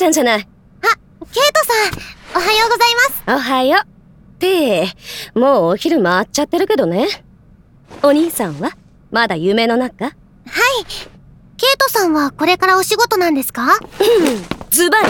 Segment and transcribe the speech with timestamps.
[0.00, 0.38] ちゃんじゃない。
[0.38, 3.22] あ、ケイトさん、おはようございます。
[3.26, 3.86] おはよう。
[3.86, 4.88] って、
[5.34, 7.06] もうお昼回っちゃってるけどね。
[8.02, 8.70] お兄さんは
[9.10, 10.06] まだ夢の中？
[10.06, 10.14] はい。
[10.86, 13.78] ケイトさんはこれからお仕事なんですか？
[14.70, 15.08] ズバリ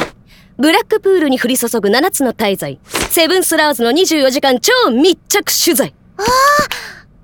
[0.58, 2.80] ブラックプールに降り注ぐ7つの大罪。
[3.10, 5.94] セブンスラーズの24時間超密着取材。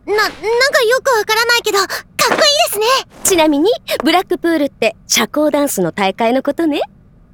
[0.07, 0.37] な、なんか
[0.83, 1.89] よくわからないけど、かっ
[2.29, 2.87] こいいですね。
[3.25, 3.73] ちなみに、
[4.05, 6.81] ブラックプールって社交ダンスの大会のことね。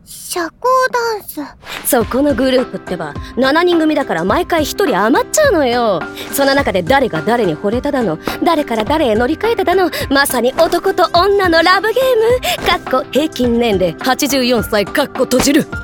[0.05, 0.53] 社交
[0.93, 1.41] ダンス。
[1.89, 6.01] そこのグループってば、7人組だから毎回1人余っちゃうのよ。
[6.33, 12.67] その中で誰が誰に惚れただの、誰から誰へ乗り換えただの、まさに男と女のラブゲーム。
[12.67, 15.67] かっこ平均年齢84歳かっこ閉じる。
[15.71, 15.77] ま、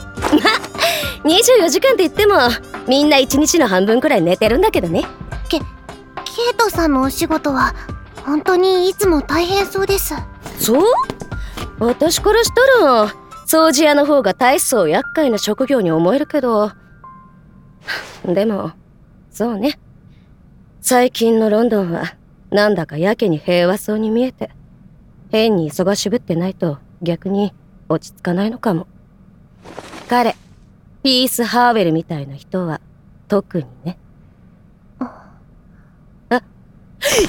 [1.30, 2.36] 24時間って言っても、
[2.86, 5.04] みんな1日の半分くらい寝てるんだけどね。
[5.48, 5.60] ケイ
[6.56, 7.74] トさんのお仕事は、
[8.24, 10.14] 本当にいつも大変そうです。
[10.58, 10.82] そう？
[11.80, 13.14] 私からしたら、
[13.48, 16.70] 掃除屋の方が大層厄介な職業に思えるけど。
[18.22, 18.72] でも、
[19.30, 19.78] そうね。
[20.82, 22.14] 最近のロンドンは、
[22.50, 24.50] なんだかやけに平和そうに見えて、
[25.30, 27.54] 変に忙しぶってないと逆に
[27.88, 28.86] 落ち着かないのかも。
[30.10, 30.36] 彼、
[31.02, 32.82] ピース・ハーウェルみたいな人は、
[33.28, 33.98] 特にね。
[35.00, 36.42] あ、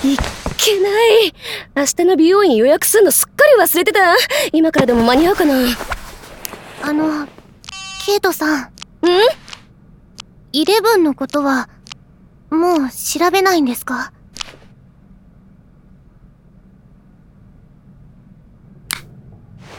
[0.04, 0.18] いっ
[0.58, 0.90] けな
[1.28, 1.34] い
[1.78, 4.18] 明日の美容院予約すんのすっかり忘れてた
[4.52, 5.54] 今からでも間に合うかな
[6.82, 7.28] あの、
[8.06, 8.64] ケイトさん。
[8.64, 8.70] ん
[10.52, 11.70] イレブンのことは、
[12.50, 14.12] もう調べないんですか？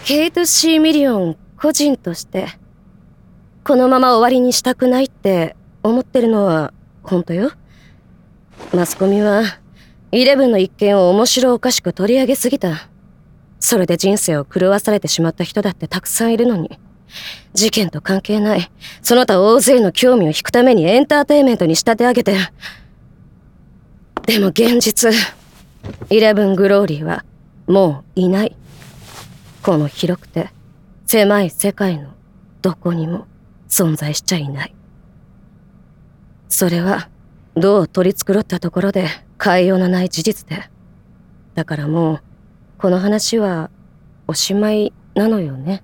[0.05, 2.49] ケイト・シー・ミリオン個人として、
[3.65, 7.51] このまま終わりにしたくないって思ってるのは本当よ。
[8.75, 9.43] マスコミは、
[10.13, 12.89] イレブンの一件を面白おかしく取り上げすぎた。
[13.59, 16.79] それで人生を狂わされてしまった人だってたくさんいるのに。
[17.53, 18.71] 事件と関係ない。
[19.03, 22.37] その他大勢の興味を引くためにエンターテイメントに仕立て上げて。
[24.27, 25.13] でも現実、
[26.11, 27.25] イレブン・グローリーは
[27.67, 28.57] もういない。
[29.63, 30.51] この広くて
[31.07, 32.11] 狭い世界の
[32.63, 33.27] どこにも
[33.69, 34.75] 存在しちゃいない。
[36.49, 37.09] それは
[37.55, 39.07] どう取り繕ったところで
[39.43, 40.71] 変えようのない事実で。
[41.55, 42.23] だからもう
[42.79, 43.71] この話は
[44.27, 45.83] おしまいなのよね。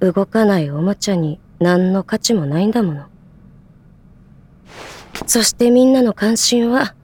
[0.00, 3.06] 動かないおもちゃに何の価値もないんだもの。
[5.26, 6.94] そしてみんなの関心は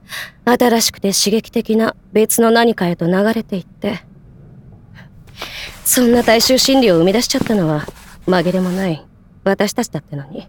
[0.45, 4.03] 新しくて刺激的な別の何かへと流れていって、
[5.83, 7.85] そんな大衆心理を生み出しちゃったのは
[8.25, 9.05] 紛れもない
[9.43, 10.47] 私たちだってのに。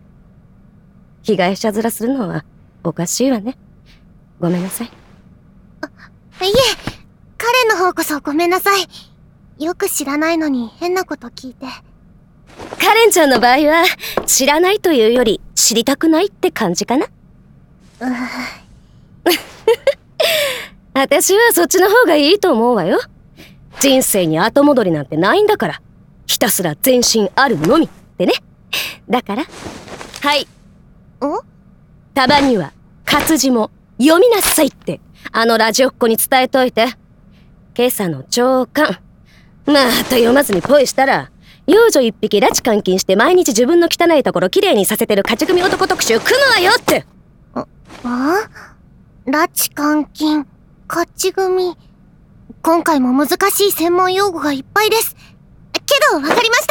[1.23, 2.45] 被害者面するのは
[2.85, 3.59] おかしいわね。
[4.39, 4.91] ごめんなさい。
[5.81, 5.87] あ
[6.45, 6.53] いえ、
[7.37, 9.65] 彼の方こそごめんなさい。
[9.65, 11.67] よく知らないのに変なこと聞いて。
[12.81, 13.85] カレンちゃんの場合は
[14.27, 17.07] 知らないというより知りたくないって感じかな？
[20.95, 23.01] 私はそっちの方がいいと思うわよ。
[23.81, 25.83] 人生に後戻りなんてないんだから。
[26.27, 28.33] ひたすら前進あるのみってね。
[29.09, 29.45] だから、
[30.23, 30.47] はい、
[31.21, 31.43] お？
[32.15, 32.73] たまには
[33.05, 35.01] 活字も読みなさいって、
[35.33, 36.87] あのラジオっ子に伝えといて。
[37.77, 38.99] 今朝の長官。
[39.67, 41.31] また読まずにポイしたら、
[41.67, 47.05] 幼女一匹拉致監禁して毎日自分の汚いところきれいにさせてる勝ち組男特集組むわよって
[48.05, 48.49] あ
[49.27, 50.47] 拉致監禁、
[50.89, 51.77] 勝ち組。
[52.63, 55.17] 今回も難しい専門用語がいっぱいです。
[55.73, 55.81] け
[56.13, 56.67] ど、わかりまし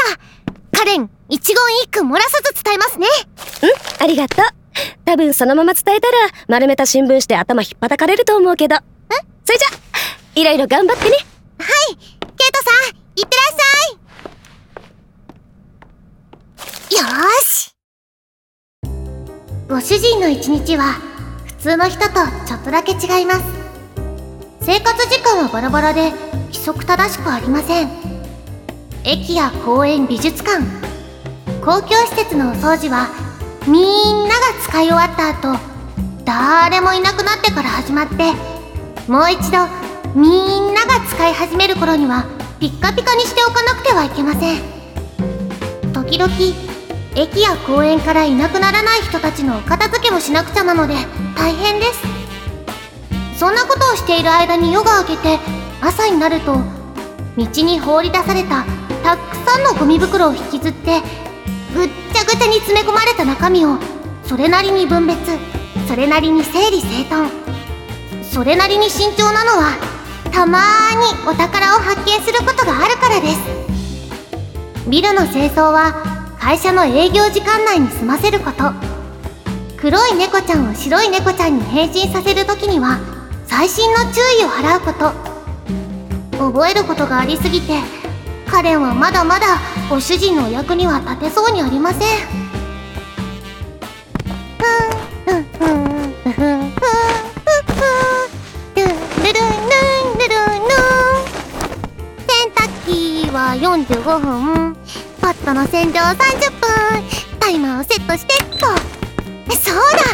[0.71, 0.79] た。
[0.79, 3.07] カレン、一言一句漏らさず伝えますね。
[3.07, 3.09] ん？
[4.01, 4.45] ありがとう。
[5.03, 6.17] 多分そのまま伝えたら、
[6.47, 8.77] 丸めた新聞紙で頭ひっぱたかれると思うけど。
[8.77, 8.79] ん？
[9.43, 9.67] それじゃ、
[10.39, 11.17] いろいろ頑張ってね。
[11.59, 14.04] はい、ケイトさん、いってらっしゃい。
[16.91, 17.71] よーし。
[19.67, 20.93] ご主人の一日は、
[21.45, 22.13] 普通の人と
[22.45, 23.43] ちょっとだけ違います。
[24.61, 26.11] 生活時間はバラバラで、
[26.47, 27.89] 規則正しくありません。
[29.03, 30.63] 駅や公園、美術館、
[31.61, 33.09] 公共施設のお掃除は、
[33.67, 35.59] みんなが使い終わった後、
[36.23, 38.33] 誰もいなくなってから始まって、
[39.09, 39.67] もう一度、
[40.13, 42.25] みんなが使い始める頃には、
[42.59, 44.61] ピッカピカにしておかなくてはいけません。
[45.93, 46.74] 時々、
[47.15, 50.95] 駅や公園からいなくならない人たちのお片付けもしなくちゃなので、
[51.37, 52.01] 大変です。
[53.39, 55.39] そんなことをしている間に夜が明けて、
[55.81, 56.57] 朝になると、
[57.37, 58.65] 道に放り出された
[59.03, 61.01] たくさんのゴミ袋を引きずって、
[61.73, 63.77] ぐっちゃぐちゃに詰め込まれた中身を、
[64.25, 65.17] それなりに分別、
[65.87, 67.29] それなりに整理整頓、
[68.29, 69.71] それなりに慎重なのは、
[70.33, 73.39] たまーにお宝を発見することがあるからです。
[74.89, 76.14] ビルの清掃は
[76.45, 78.71] 会社の営業時間内に済ませること。
[79.77, 82.99] 黒い猫ちゃんを白い猫ちゃんに変身させる時には
[83.49, 85.11] 細心の注意を払うこと。
[86.37, 87.79] 覚えることがありすぎて
[88.45, 89.57] カレンはまだまだ
[89.89, 91.99] ご主人のお役には立てそうにありません。
[95.25, 95.83] ふんふんふん
[96.21, 96.77] ふんふんふんふ
[98.61, 100.69] んルルルルルルル
[102.27, 104.77] 洗濯機は45分
[105.25, 108.67] ポットの洗浄30分タイマーをセットしてっと
[109.55, 110.05] そうだ。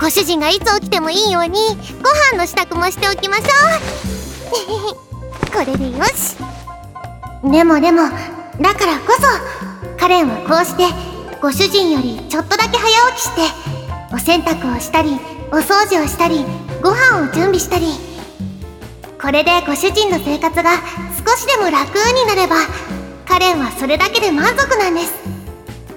[0.00, 3.44] ご主人がいつ起きてもいいようにご飯の支度もしておきましょ
[4.92, 6.36] うこれでよし
[7.42, 8.02] でもでも
[8.60, 10.84] だからこそカレンはこうして
[11.42, 13.40] ご主人よりちょっとだけ早起きして
[14.14, 15.18] お洗濯をしたり
[15.50, 16.44] お掃除をしたり
[16.84, 17.86] ご飯を準備したり
[19.20, 20.70] これでご主人の生活が
[21.26, 22.58] 少しでも楽になれば
[23.26, 25.12] カレンはそれだけで満足なんです。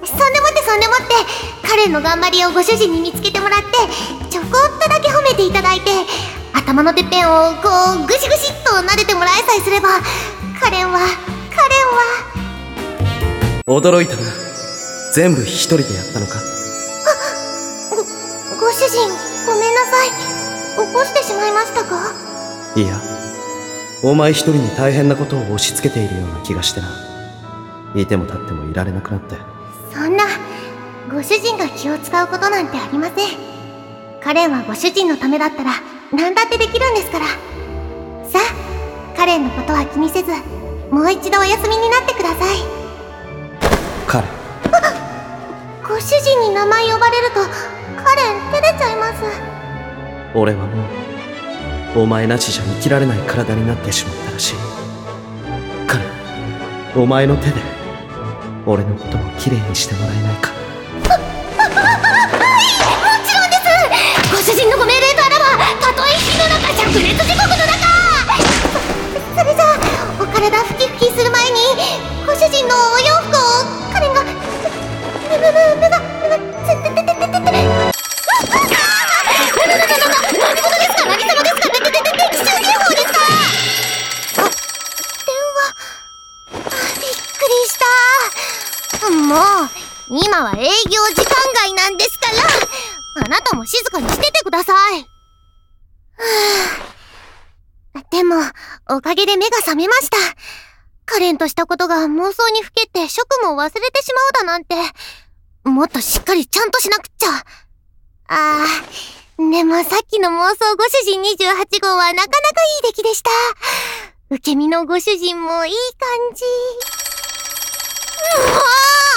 [0.03, 3.67] そんでもってそんでもってカレンの頑張りをご主人に見つけてもらって
[4.29, 5.91] ちょこっとだけ褒めていただいて
[6.53, 7.69] 頭のてっぺんをこ
[8.03, 10.01] うぐしぐしっと撫でてもらえさえすれば
[10.59, 10.99] カレンは
[11.55, 11.85] カレン
[13.67, 13.81] は。
[13.81, 14.21] 驚いたな。
[15.13, 16.39] 全部一人でやったのか？
[18.59, 19.07] ご主人
[19.45, 20.09] ごめんなさい。
[20.09, 22.13] 起こしてしまいましたか？
[22.75, 22.99] いや
[24.03, 26.87] お前一人に大変なことを押し付けているような気がしてな
[27.95, 29.35] いても立ってもいられなくなって。
[29.93, 30.25] そんな
[31.11, 33.15] ご主人が気を使うことなんてありません。
[34.21, 35.71] カレンはご主人のためだったら
[36.13, 37.25] 何だってできるんですから。
[38.29, 40.31] さあカレンのことは気にせず
[40.91, 42.57] もう一度お休みになってください。
[44.07, 44.27] 彼。
[45.87, 47.41] ご主人に名前呼ばれると
[48.01, 49.23] カレン照れちゃいます。
[50.35, 50.83] 俺はも
[51.95, 54.55] うお前なしじゃ生きられない体になってしまったらしい。
[55.87, 56.05] 彼
[56.95, 57.78] お前の手で
[58.69, 60.51] 俺のこともきれいにしてもらえないか？
[60.51, 60.53] も
[63.25, 63.65] ちろんです
[64.29, 67.81] ご主人のご命令とあらばたとえ火の中灼熱地獄の中
[69.33, 71.57] それじゃあお体ふきふきする前に
[72.27, 72.99] ご主人のお
[99.09, 100.17] かげで目が覚めました。
[101.07, 104.75] カレンとしたことが妄想にふけて職務を忘れてしまうだなんて、
[105.63, 107.29] もっとしっかりちゃんとしなくっちゃ。
[107.31, 107.43] あ
[108.27, 108.65] あ、
[109.37, 112.27] でもさっきの妄想ご主人28号はなかなか
[112.83, 113.31] いい出来でした。
[114.29, 116.43] 受け身のご主人もいい感じ。
[118.37, 119.08] もう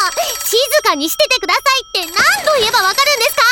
[0.44, 1.62] 静かにしててください
[2.04, 3.42] って何度言えばわかるんですか？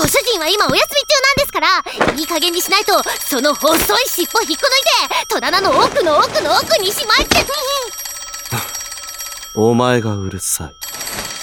[0.00, 1.84] ご主人は今お休み中なんですから
[2.18, 4.66] いい加減にしないとその細い尻尾引っこ
[5.06, 7.46] 抜いて戸棚の奥の奥の奥にしまって。
[9.54, 10.74] お前がうるさい。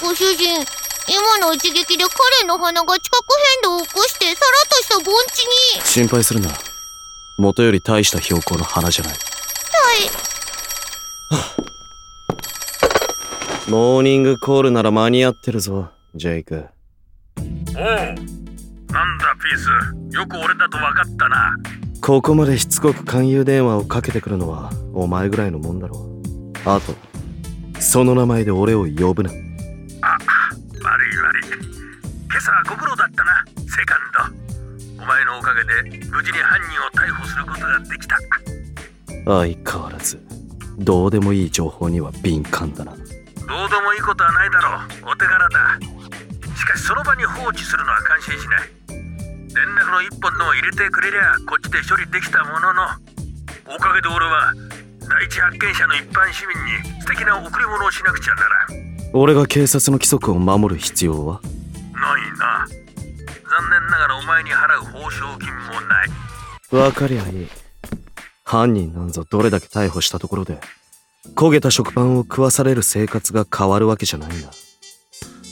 [0.02, 0.66] ご主人
[1.06, 3.22] 今の一撃で彼の鼻が地殻
[3.54, 5.44] 変動を起こしてさらっとした盆地
[5.78, 5.84] に。
[5.84, 6.50] 心配するな。
[7.36, 9.12] 元より大した標高の花じゃない。
[9.14, 9.18] は
[9.94, 10.10] い
[13.70, 16.66] モーニングコールなら間に合ってるぞジェイク。
[17.36, 18.20] おうなんだ
[19.36, 19.68] ピース。
[20.12, 21.56] よく俺だと分かったな。
[22.00, 26.68] ここまでしつこく勧誘電話をかけてくるのはお前ぐらいのもんだろう。
[26.68, 26.96] あと
[27.80, 29.30] その名前で俺を呼ぶな。
[29.30, 29.40] 悪い
[30.82, 31.44] 悪い。
[32.28, 33.98] 今朝はご苦労だったなセカン
[34.98, 35.04] ド。
[35.04, 38.18] お前のおかげで無事に犯人を逮捕することができた。
[39.26, 40.20] 相変わらず
[40.80, 42.96] どうでもいい情報には敏感だな
[43.50, 44.78] どうでもいいことはないだろ
[45.10, 45.10] う。
[45.10, 45.76] お手柄だ。
[46.54, 48.70] しかしその場に放置するのは感心しない。
[48.88, 52.84] 連絡の一本でも入れてくれりゃこっちで処理できたものの
[53.74, 54.54] おかげで俺は
[55.00, 56.56] 第一発見者の一般市民
[56.94, 59.10] に素敵な贈り物をしなくちゃならん。
[59.14, 61.40] 俺が警察の規則を守る必要は？
[61.42, 62.68] ないな。
[62.68, 66.08] 残念ながらお前に払う報奨金もない。
[66.70, 67.48] わかりゃいい。
[68.44, 70.60] 犯人なんぞどれだけ逮捕したところで
[71.34, 74.50] 焦げた食パンを食わされる生活が変わるわけじゃないんだ。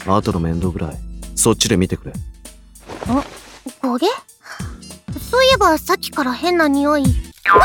[0.07, 0.99] 後の面倒ぐらい
[1.35, 2.13] そっちで見てくれ。
[3.83, 4.07] 焦げ？
[5.31, 7.03] そういえばさっきから変な匂い。
[7.03, 7.65] ああいけない！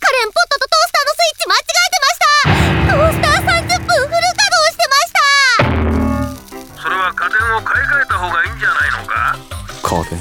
[0.00, 2.92] カレンポットとトースターのスイッチ間違えてました！
[2.92, 5.10] トースター30分フル稼働してまし
[6.76, 6.82] た！
[6.82, 9.12] それは家電を買い替えた方がいいんじゃないのか？
[9.82, 10.20] 家電？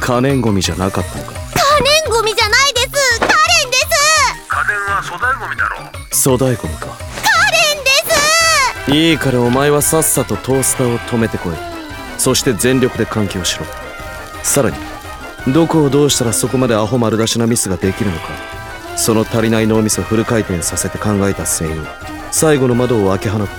[0.00, 1.37] 可燃ゴミじゃなかったのか？
[6.24, 7.90] 可燃ゴミじゃないですカレンで
[8.92, 8.92] す。
[8.92, 11.52] いいからお前はさっさとトースターを止めてこい。
[12.18, 13.64] そして全力で換気をしろ。
[14.42, 14.76] さらに
[15.52, 18.28] どこをどうしたらそこまでアホ丸出しなミスができるのか。
[18.96, 21.86] その足りない脳みそフル回転させて考えた末に
[22.32, 23.52] 最後の窓を開け放って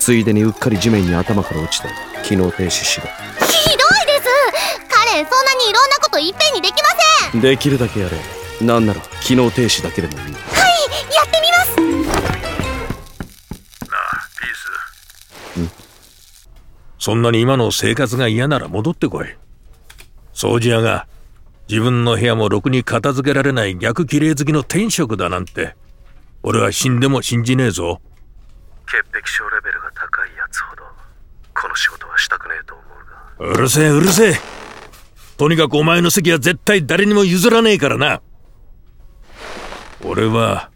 [0.00, 1.88] ついでにうっかり地面に頭から落ちて
[2.24, 3.06] 機能停止しろ。
[3.06, 4.88] ひどいです。
[4.88, 6.88] カレンそんなにいろんなこといっぺんにできま
[7.30, 7.40] せん。
[7.40, 8.18] できるだけやれ。
[8.66, 10.34] なんなら機能停止だけでもいい
[17.08, 19.28] そんなに今の生活が嫌なら戻ってこい。
[20.34, 21.06] 掃除屋が
[21.66, 25.74] 自分の部屋もろくに片付けられない逆綺麗好きの天職だなんて。
[26.42, 28.02] 俺は死んでも信じねえぞ。
[28.86, 30.82] 潔癖症レベルが高いやつほど
[31.54, 33.54] この仕事はしたくねえと思うが。
[33.54, 34.34] うるせえうるせえ。
[35.38, 38.20] とにかくお前の席は絶対誰にも譲らねえからな。
[40.04, 40.70] 俺は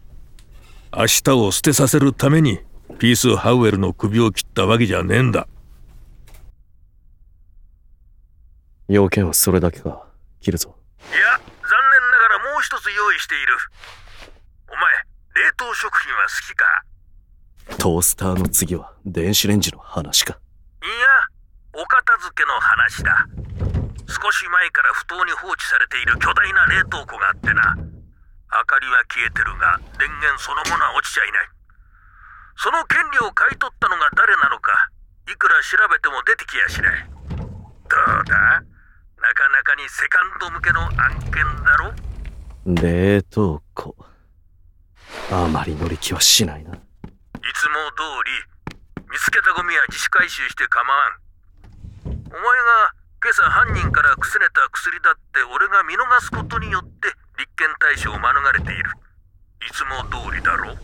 [0.97, 2.59] 明日を捨てさせるために
[2.97, 5.47] ピース・ハウエルの首を切ったわけじゃねえんだ
[8.87, 10.05] 要件はそれだけか。
[10.41, 10.75] 切るぞ。
[10.99, 13.55] いや残念ながらもう一つ用意している。
[14.67, 16.65] お前冷凍食品は好きか？
[17.79, 20.37] トースターの次は電子レンジの話か。
[20.83, 23.25] いやお片付けの話だ。
[24.07, 27.75] 少し前から不当に放置されている巨大な冷凍庫があってな。
[28.51, 31.47] 明かりは消えてるが電源そのものは落ちちゃいない。
[32.57, 34.91] その権利を買い取ったのが誰なのか
[35.31, 37.09] いくら調べても出てきやしない。
[37.39, 38.61] どうだ？
[39.23, 40.91] なかなかにセカンド向けの案
[41.31, 41.93] 件だろ？
[42.65, 43.95] 冷凍庫。
[45.31, 46.73] あまり乗り気はしないな。
[46.73, 48.03] いつも通
[48.99, 51.13] り見つけたゴミは自主回収して構わん。
[52.05, 57.07] お前が今朝犯人からくすねた薬だって俺が見逃すことによって
[57.39, 58.91] 立件対象を免れている。
[59.65, 60.75] いつも通りだろ？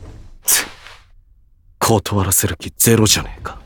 [1.80, 3.60] 断らせる気ゼロじゃねえか。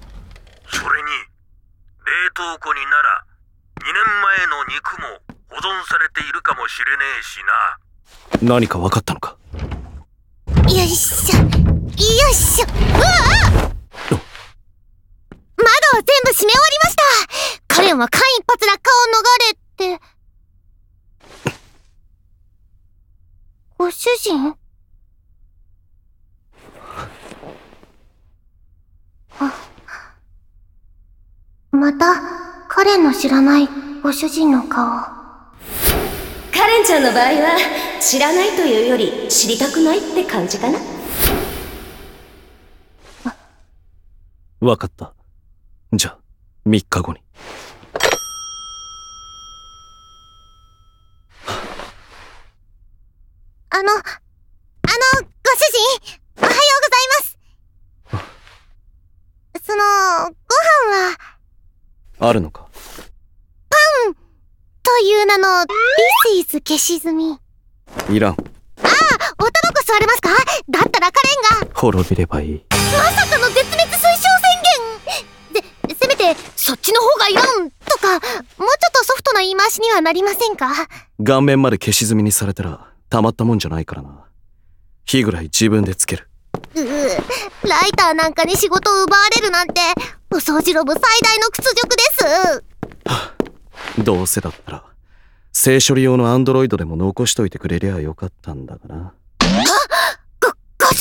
[0.72, 3.13] それに冷凍庫になら
[4.34, 5.08] 2年前の肉も
[5.50, 7.38] 保存されているかもしれねえし
[8.42, 8.56] な。
[8.56, 9.38] 何か分かったのか？
[10.48, 11.40] よいしょ。
[11.40, 11.46] よ
[11.96, 12.66] いしょ。
[12.66, 13.62] うわあ！
[13.62, 14.18] 窓
[15.98, 17.76] を全部閉め終わりました。
[17.76, 20.04] カレンは間一髪落下を逃れて。
[23.78, 24.58] ご主人？
[29.40, 29.54] あ
[31.72, 32.06] また
[32.68, 33.68] カレンの知らない
[34.04, 34.86] ご主人の顔。
[36.54, 37.58] カレンちゃんの場合は
[38.02, 40.78] 知らないというより知りたくないって感じかな？
[44.60, 45.14] 分かった。
[45.94, 46.18] じゃあ
[46.68, 47.22] 3日後に。
[53.70, 53.96] あの、あの、ご
[55.56, 55.60] 主
[56.02, 57.40] 人、おはようございます。
[59.66, 59.82] その、
[60.28, 60.34] ご
[60.92, 61.16] 飯は、
[62.20, 62.63] あるのか？
[62.63, 62.63] と
[65.04, 65.48] いう名の、
[66.28, 67.38] This is 消し済み。
[68.10, 68.34] いらん。
[68.34, 68.48] おタ
[69.36, 70.30] バコ吸われますか？
[70.70, 72.66] だったらカレンが、滅びればいい。
[72.72, 72.78] ま
[73.12, 75.88] さかの絶滅推奨宣言。
[75.88, 80.72] で、せめて、そっちの方がいらんとか、もうちょっとソフトな言い回しにはなりませんか？
[81.24, 84.26] 顔面まで消し済みにされたらたまったもんじゃないからな。
[85.06, 86.30] 火ぐらい自分でつける。
[86.76, 86.86] うう
[87.68, 89.82] ライターなんかに仕事を奪われるなんて、
[90.32, 92.04] お掃除ロボ最大の屈辱で
[93.98, 94.04] す。
[94.04, 94.84] どうせだったら
[95.54, 99.14] 性処理用のアンドロイドでも残しといてくれりゃよかったんだがな。
[100.42, 100.98] ご、ご主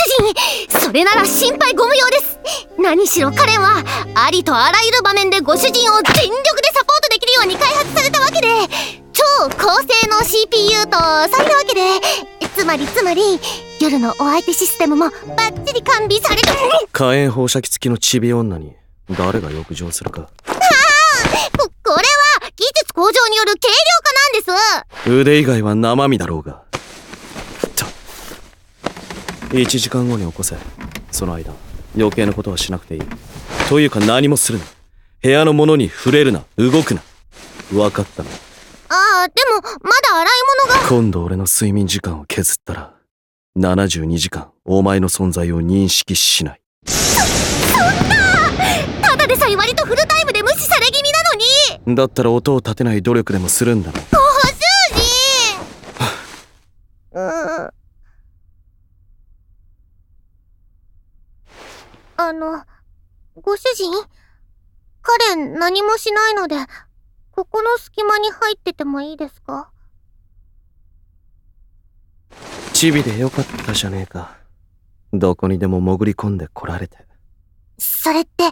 [0.68, 2.38] 人それなら心配ご無用です。
[2.78, 3.82] 何しろカレンは、
[4.14, 8.48] ありとあらゆる場面でご主人を全力でサポートできるように開発されたわけで、
[9.12, 9.22] 超
[9.58, 10.98] 高性能 CPU と、
[11.34, 13.22] そういうわけで、つまりつまり、
[13.80, 16.48] 夜のお相手システムもバッチリ完備されて、
[16.92, 18.76] 火炎放射器付きのチビ女に
[19.10, 20.28] 誰が浴場するか。
[21.56, 21.71] こ、こ
[22.94, 23.78] 向上による軽量
[24.44, 25.20] 化なんです。
[25.20, 26.62] 腕以外は生身だろうが。
[27.74, 27.86] と
[29.56, 30.56] 1時間後に起こせ。
[31.10, 31.52] その間
[31.96, 33.02] 余計なことはしなくていい。
[33.68, 34.64] というか何もするな。
[35.22, 36.44] 部屋のものに触れるな。
[36.56, 37.02] 動くな。
[37.70, 38.28] 分かったな
[38.88, 40.32] ああ、でも、まだ洗い
[40.66, 40.88] 物が。
[40.88, 42.94] 今度俺の睡眠時間を削ったら
[43.58, 46.60] 72時間お前の存在を認識しない。
[49.02, 54.54] ただでさえ割とフルタイムで無視され気味なのにだったら音を立てない努力でもするんだろご主
[54.94, 55.60] 人
[57.12, 57.20] う。
[57.20, 57.70] ん。
[62.16, 62.64] あの、
[63.40, 63.90] ご主人？
[65.02, 66.54] カレン何もしないので、
[67.32, 69.72] ここの隙間に入っててもいいですか？
[72.72, 74.36] チビでよかったじゃねえか。
[75.12, 76.98] どこにでも潜り込んでこられて。
[77.78, 78.44] それって、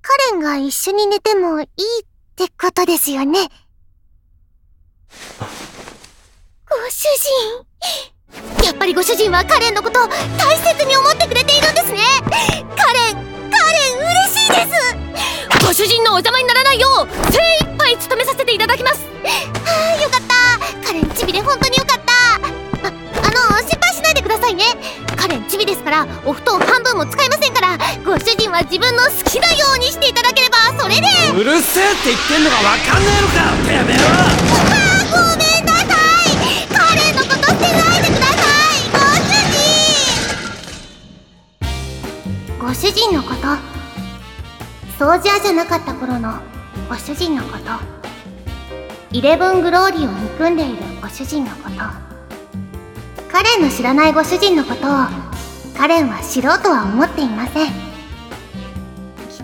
[0.00, 1.66] カレンが一緒に寝てもいい
[2.34, 3.48] ってことですよね。
[6.68, 7.04] ご主
[8.58, 8.64] 人。
[8.64, 10.00] やっぱりご主人はカレンのこと
[10.36, 12.00] 大切に思ってくれているんですね。
[12.76, 15.64] カレン、カレン嬉しいです。
[15.64, 18.98] ご主人のお邪魔にならないよう精一杯務めさせていただきます。
[18.98, 19.06] は
[19.96, 20.34] あ、よかった。
[20.88, 22.03] カレンチビで本当によかった。
[23.34, 24.64] の、心配しないでくださいね。
[25.16, 31.08] カレンチビですから、お布団半分も使いませんから、ご主人は自分の好きなようにしていただければ、それで。
[31.36, 34.84] うるせえって言ってんのがわかんねえのか、てめえは。
[35.10, 35.54] ごめん
[42.64, 43.46] ご主人のこと
[44.98, 46.40] 掃除屋じゃなかった頃の
[46.88, 47.64] ご主人のこと
[49.12, 52.03] イレブングローリーを憎んでいるご主人のこと
[53.34, 54.90] カレンの知らないご主人のことを
[55.76, 57.68] カレンは知ろうとは思っていません。
[57.68, 57.76] きっ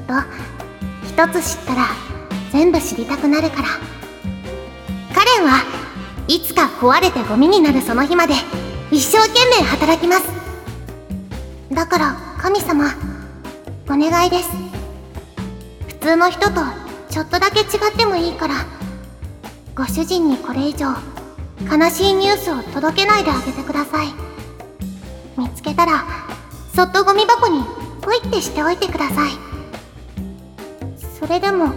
[0.07, 0.15] と
[1.09, 1.87] 一つ知ったら
[2.53, 3.69] 全部知りたくなるから。
[5.13, 5.65] カレンは
[6.29, 8.35] いつか壊れてゴミになるその日まで
[8.93, 10.23] 一生懸命働きます。
[11.73, 12.95] だから神様
[13.87, 14.51] お願いです。
[15.89, 16.61] 普通の人と
[17.09, 18.55] ちょっとだけ違ってもいいから
[19.75, 20.95] ご主人にこれ以上
[21.69, 24.09] 悲しいニュースを届けないであげてください。
[25.37, 26.05] 見つけたら
[26.75, 27.65] そっとゴミ箱に
[28.03, 29.33] ポイってしておいてください。
[31.19, 31.73] それでも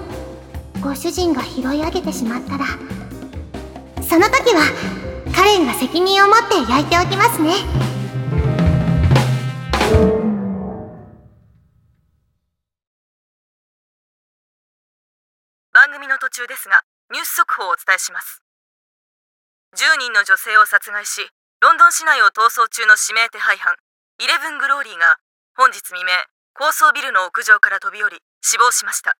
[0.82, 2.66] ご主人が拾い上げてしまったら
[4.02, 4.62] その時は
[5.36, 7.52] カレンが責任を持って焼いておきますね。
[15.74, 18.42] 番組の途中ですが、ニュース速報をお伝えします。
[19.74, 21.26] 10人の女性を殺害し、
[21.62, 23.74] ロンドン市内を逃走中の指名手配犯、
[24.22, 25.18] イレブン・グローリーが、
[25.58, 26.14] 本日未明、
[26.54, 29.18] 高層ビルの屋上から飛び降り、死亡しました。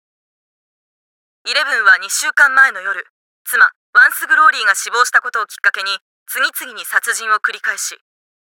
[1.50, 3.02] イレブンは2週間前の夜、
[3.46, 5.98] 妻、ワンス・グローリーが死亡したことをきっかけに、
[6.30, 7.98] 次々に殺人を繰り返し、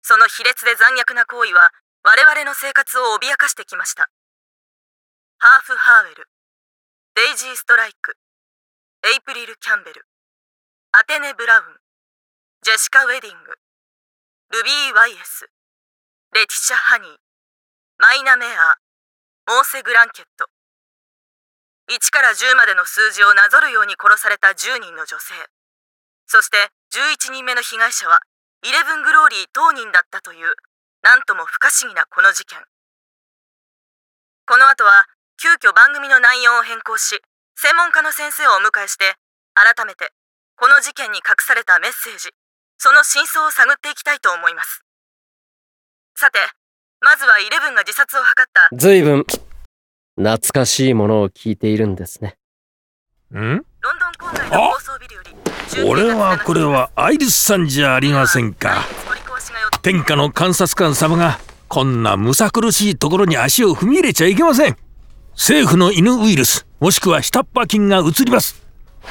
[0.03, 1.75] その卑劣で残虐な行為は、
[2.07, 4.09] 我々の生活を脅かしてきました。
[5.39, 6.31] ハーフ・ハーウェル、
[7.17, 8.15] デイジー・ストライク、
[9.03, 10.07] エイプリル・キャンベル
[10.93, 11.65] アテネ・ブラウン
[12.69, 13.57] ジェシカ・ウェディング。
[14.53, 15.49] ルビー・ワイエス。
[16.37, 17.17] レティシャ・ハニー。
[17.97, 18.77] マイナ・メア。
[19.49, 20.45] モーセ・グランケット。
[21.89, 25.33] 1から10までの数字をなぞるように殺された10人の女性。
[26.27, 28.21] そして11人目の被害者は
[28.61, 30.53] イレブン・グローリー当人だったという
[31.01, 32.61] なんとも不可思議なこの事件。
[34.45, 35.09] この後は
[35.41, 37.17] 急遽番組の内容を変更し
[37.57, 39.17] 専門家の先生をお迎えして
[39.57, 40.13] 改めて
[40.61, 42.37] この事件に隠されたメッセージ。
[42.81, 44.85] その真相を探っていきたいと思います。
[46.15, 46.39] さて
[47.01, 48.69] まずはイレブンが自殺を図った。
[48.77, 49.27] 随分
[50.17, 52.37] 懐かしいものを聞いているんですね。
[53.35, 53.35] ん？
[53.35, 53.65] ロン
[54.21, 55.35] ドン郊外の高層ビルより
[55.91, 58.85] 俺はこれはアイリスさんじゃありませんか。
[59.83, 64.77] 天下の監察官様がこんなむさ苦しいところに足を踏み入れちゃいけません。
[65.33, 68.63] 政府の犬ウイルスもしくは下っ端菌が移ります。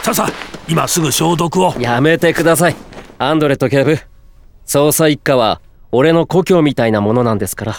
[0.04, 0.32] さあさあ
[0.70, 1.74] 今すぐ消毒を。
[1.80, 2.76] やめてください
[3.20, 3.98] アンドレット警部。
[4.68, 5.60] 捜査一課は
[5.92, 7.76] 俺の故郷みたいなものなんですから。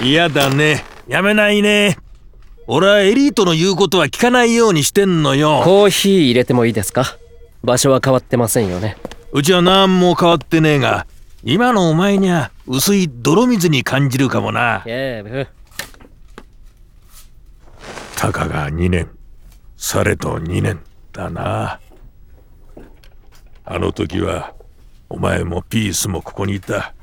[0.00, 0.82] 嫌だね。
[1.06, 1.98] やめないね。
[2.66, 5.60] 俺はエリートの言うことは聞かないようにしてんのよ。
[5.62, 7.16] コーヒー入れてもいいですか？
[7.62, 8.96] 場所は変わってませんよね。
[9.32, 11.06] うちは何も変わってねえが
[11.44, 14.82] 今のお前には薄い泥水に感じるかもな。
[14.84, 15.46] 警部。
[18.16, 19.08] たかが2年。
[19.76, 20.80] されと2年
[21.12, 21.78] だな。
[23.64, 24.54] あの時は
[25.12, 26.94] お前もピースもここにいた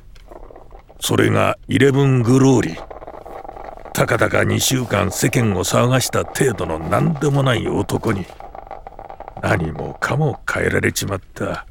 [0.99, 8.25] それがイレブングローリーたかだか2週間世間を騒がした程度の何でもない男に
[9.43, 11.67] 何もかも変えられちまった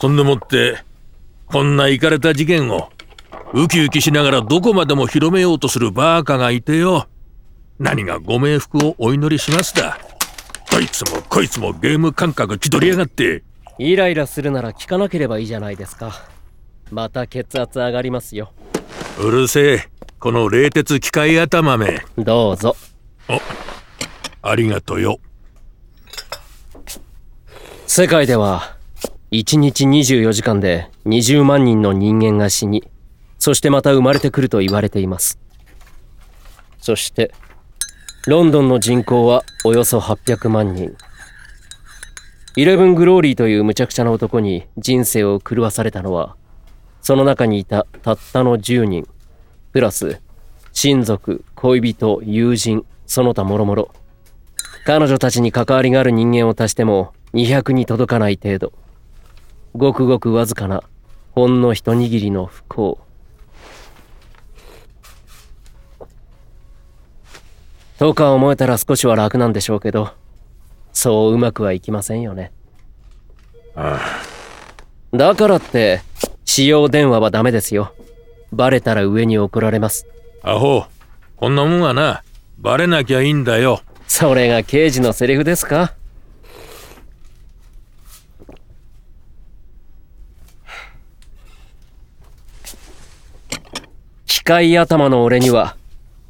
[0.00, 0.82] そんでもって
[1.44, 2.88] こんなイかれた事件を
[3.52, 7.06] ウキウキしながらどこまでも広めようとするバーカがいてよ。
[7.78, 9.98] 何がご冥福をお祈りしますだ。
[10.76, 13.42] どいつもこいつもゲーム感覚気取りやがって。
[13.78, 16.12] イライラするなら聞かなければいいじゃないですか。
[16.90, 18.52] また血圧上がりますよ。
[19.18, 19.88] うるせえ。
[20.18, 22.04] この冷徹機械頭め。
[22.18, 22.76] どうぞ。
[23.26, 23.40] お、
[24.46, 25.18] ありがとよ。
[27.86, 28.76] 世界では、
[29.30, 32.84] 1日24時間で20万人の人間が死に、
[33.38, 35.38] そしてまた生まれてくると言われています。
[36.78, 37.32] そして、
[38.26, 40.96] ロンドンの人口はおよそ800万人。
[42.56, 46.34] イレブン・グローリーという無茶苦茶な男に人生を狂わされたのは、
[47.00, 49.06] その中にいたたったの10人、
[49.70, 50.20] プラス、
[50.72, 53.90] 親族、恋人、友人、その他もろもろ。
[54.84, 58.72] 彼女たちに関わりがある人間を足しても200に届かない程度。
[59.76, 60.82] ごくごくわずかな、
[61.30, 62.98] ほんの一握りの不幸。
[67.98, 70.10] とか思えたら少しは楽なんでしょうけど、
[70.92, 72.52] そううまくはいきませんよね。
[73.74, 74.00] あ
[75.12, 76.02] だからって、
[76.44, 77.94] 使用電話はダメですよ。
[78.52, 80.06] バレたら上に怒られます。
[80.42, 80.84] あアホ
[81.36, 82.22] こんなもんはな
[82.58, 85.94] バレなきゃいいんだよそれが刑事のセリフですか？
[94.26, 95.76] 機械頭の俺には、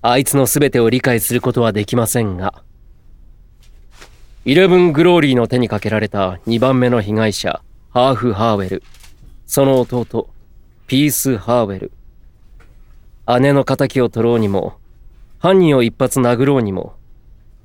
[0.03, 2.63] あいつの全てを理解することはできませんが、
[4.45, 8.83] イレブン・グローリーの手にかけられた2番目の被害者、ハーフ・ハーウェル、
[9.47, 10.29] その弟、
[10.87, 11.93] ピース・ハーウェル、
[13.41, 14.77] 姉の仇を取ろうにも、
[15.39, 16.95] 犯人を一発殴ろうにも、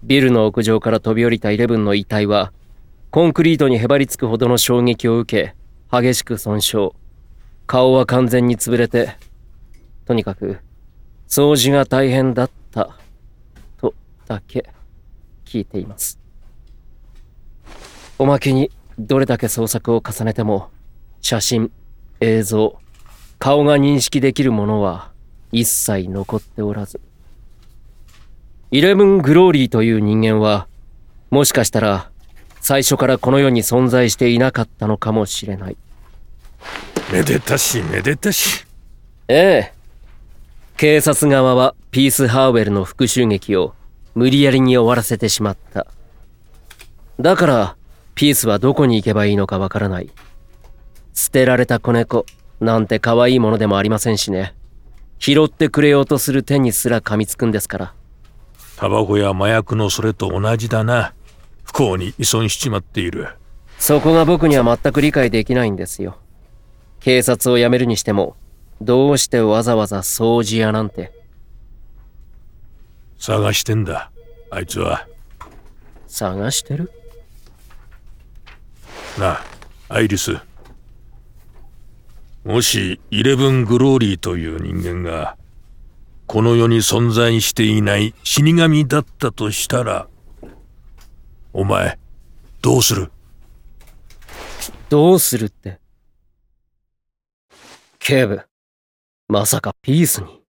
[0.04, 2.52] ビルの屋上から飛び降りたイレブンの遺体は、
[3.12, 5.56] コンクリートにへばりつくほどの衝撃を受け、
[5.92, 6.90] 激しく損傷。
[7.68, 9.18] 顔は完全に潰れて、
[10.06, 10.58] とにかく、
[11.32, 12.98] 掃除が大変だった、
[13.80, 13.94] と
[14.28, 14.70] だけ
[15.46, 16.20] 聞いています。
[18.20, 20.72] おまけに、どれだけ捜索を重ねても、
[21.22, 21.72] 写真、
[22.20, 22.78] 映像、
[23.40, 25.14] 顔が認識できるものは
[25.54, 27.00] 一切残っておらず。
[28.72, 30.68] イレブン・グローリーという人間は、
[31.30, 32.12] もしかしたら、
[32.60, 35.78] 最初からこの世に存在していなかったのかもしれない。
[37.10, 38.66] めでたしめでたし
[39.30, 39.81] ええ。
[40.82, 43.76] 警察側はピース・ハーウェルの復讐劇を
[44.16, 45.86] 無理やりに終わらせてしまった。
[47.20, 47.76] だから、
[48.16, 50.10] ピースはどこに行けばいいのかわからない。
[51.14, 52.26] 捨てられた子猫
[52.60, 54.56] なんて可愛いものでもありませんしね。
[55.20, 57.94] 拾ってくれようとする手にすら噛みつくんですから。
[58.76, 61.14] タバコや麻薬のそれと同じだな
[61.64, 63.30] 不幸に依存しちまっている
[63.78, 66.18] そこが僕には全く理解できないんですよ。
[67.02, 68.36] 警察を辞めるにしても、
[68.82, 71.14] どうしてわざわざ掃除屋なんて？
[73.20, 74.12] 探してんだ
[74.50, 75.08] あいつは。
[76.08, 76.92] 探してる？
[79.20, 79.46] なあ
[79.90, 80.36] アイリス。
[82.44, 85.38] もしイレブン・グローリーという人間が
[86.26, 90.08] この世に存在していない死神だったとしたら
[91.54, 92.00] お前
[92.64, 93.12] どうする？
[94.90, 95.80] どうするって？
[98.00, 98.42] 警部、
[99.32, 100.41] まさかピースに。